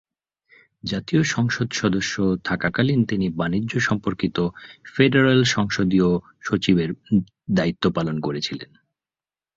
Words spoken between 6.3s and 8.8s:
সচিবের দায়িত্ব পালন করেছিলেন।